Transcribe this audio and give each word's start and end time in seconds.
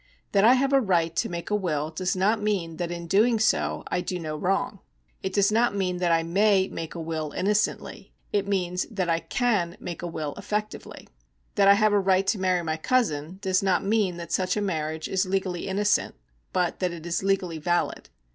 That 0.31 0.43
I 0.43 0.55
have 0.55 0.73
a 0.73 0.81
right 0.81 1.15
to 1.17 1.29
make 1.29 1.51
a 1.51 1.55
will 1.55 1.91
does 1.91 2.15
not 2.15 2.41
mean 2.41 2.77
that 2.77 2.89
in 2.89 3.05
doing 3.05 3.37
so 3.37 3.83
I 3.91 4.01
do 4.01 4.17
no 4.17 4.35
wrong. 4.35 4.79
It 5.21 5.31
does 5.31 5.51
not 5.51 5.75
mean 5.75 5.97
that 5.97 6.11
I 6.11 6.23
may 6.23 6.67
make 6.69 6.95
a 6.95 6.99
will 6.99 7.33
innocently; 7.33 8.11
it 8.33 8.47
means 8.47 8.87
that 8.89 9.09
I 9.11 9.19
can 9.19 9.77
make 9.79 10.01
a 10.01 10.07
will 10.07 10.33
effectively. 10.39 11.07
That 11.53 11.67
I 11.67 11.75
have 11.75 11.93
a 11.93 11.99
right 11.99 12.25
to 12.25 12.39
marry 12.41 12.63
my 12.63 12.77
cousin 12.77 13.37
does 13.43 13.61
not 13.61 13.85
mean 13.85 14.17
that 14.17 14.31
such 14.31 14.57
a 14.57 14.59
mar 14.63 14.89
riage 14.91 15.07
is 15.07 15.27
legally 15.27 15.67
innocent, 15.67 16.15
but 16.51 16.79
that 16.79 16.91
it 16.91 17.05
is 17.05 17.21
legally 17.21 17.59
valid. 17.59 18.09